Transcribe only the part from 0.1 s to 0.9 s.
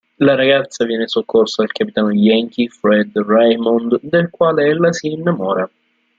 La ragazza